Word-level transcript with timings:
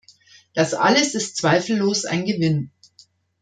Das 0.55 0.73
alles 0.73 1.13
ist 1.13 1.37
zweifellos 1.37 2.05
ein 2.05 2.25
Gewinn. 2.25 2.71